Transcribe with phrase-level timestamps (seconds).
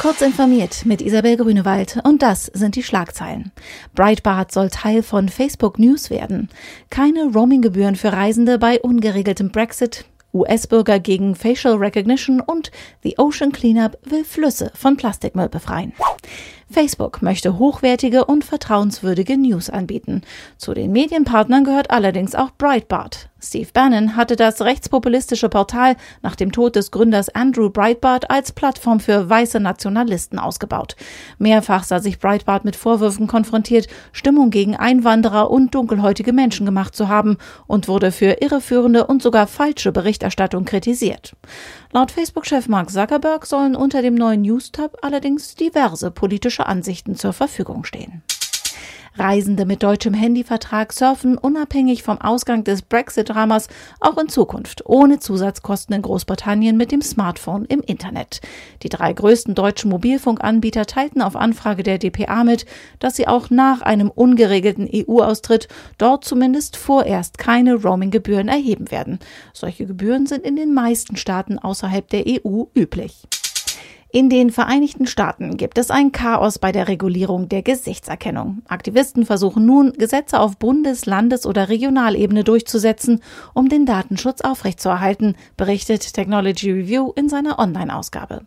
[0.00, 3.52] Kurz informiert mit Isabel Grünewald und das sind die Schlagzeilen.
[3.94, 6.48] Breitbart soll Teil von Facebook News werden.
[6.88, 10.06] Keine Roaminggebühren für Reisende bei ungeregeltem Brexit.
[10.32, 12.70] US-Bürger gegen Facial Recognition und
[13.02, 15.92] The Ocean Cleanup will Flüsse von Plastikmüll befreien.
[16.70, 20.22] Facebook möchte hochwertige und vertrauenswürdige News anbieten.
[20.56, 23.30] Zu den Medienpartnern gehört allerdings auch Breitbart.
[23.42, 29.00] Steve Bannon hatte das rechtspopulistische Portal nach dem Tod des Gründers Andrew Breitbart als Plattform
[29.00, 30.94] für weiße Nationalisten ausgebaut.
[31.38, 37.08] Mehrfach sah sich Breitbart mit Vorwürfen konfrontiert, Stimmung gegen Einwanderer und dunkelhäutige Menschen gemacht zu
[37.08, 41.34] haben und wurde für irreführende und sogar falsche Berichterstattung kritisiert.
[41.92, 47.84] Laut Facebook-Chef Mark Zuckerberg sollen unter dem neuen News-Tab allerdings diverse politische Ansichten zur Verfügung
[47.84, 48.22] stehen.
[49.16, 55.96] Reisende mit deutschem Handyvertrag surfen unabhängig vom Ausgang des Brexit-Dramas auch in Zukunft ohne Zusatzkosten
[55.96, 58.40] in Großbritannien mit dem Smartphone im Internet.
[58.82, 62.66] Die drei größten deutschen Mobilfunkanbieter teilten auf Anfrage der DPA mit,
[63.00, 69.18] dass sie auch nach einem ungeregelten EU-Austritt dort zumindest vorerst keine Roaming-Gebühren erheben werden.
[69.52, 73.26] Solche Gebühren sind in den meisten Staaten außerhalb der EU üblich.
[74.12, 78.62] In den Vereinigten Staaten gibt es ein Chaos bei der Regulierung der Gesichtserkennung.
[78.66, 83.22] Aktivisten versuchen nun, Gesetze auf Bundes-, Landes- oder Regionalebene durchzusetzen,
[83.54, 88.40] um den Datenschutz aufrechtzuerhalten, berichtet Technology Review in seiner Online-Ausgabe.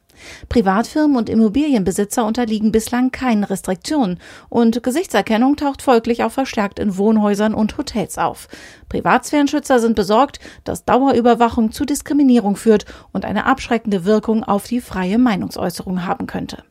[0.50, 4.20] Privatfirmen und Immobilienbesitzer unterliegen bislang keinen Restriktionen
[4.50, 8.48] und Gesichtserkennung taucht folglich auch verstärkt in Wohnhäusern und Hotels auf.
[8.90, 15.18] Privatsphärenschützer sind besorgt, dass Dauerüberwachung zu Diskriminierung führt und eine abschreckende Wirkung auf die freie
[15.18, 16.64] Meinungsäußerung haben könnte.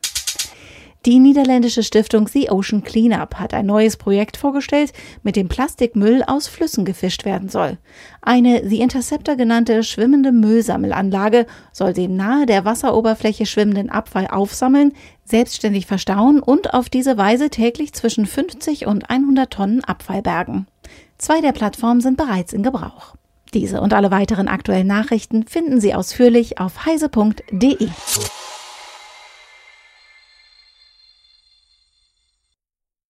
[1.05, 6.47] Die niederländische Stiftung The Ocean Cleanup hat ein neues Projekt vorgestellt, mit dem Plastikmüll aus
[6.47, 7.77] Flüssen gefischt werden soll.
[8.21, 14.93] Eine The Interceptor genannte schwimmende Müllsammelanlage soll den nahe der Wasseroberfläche schwimmenden Abfall aufsammeln,
[15.25, 20.67] selbstständig verstauen und auf diese Weise täglich zwischen 50 und 100 Tonnen Abfall bergen.
[21.17, 23.15] Zwei der Plattformen sind bereits in Gebrauch.
[23.53, 27.89] Diese und alle weiteren aktuellen Nachrichten finden Sie ausführlich auf heise.de.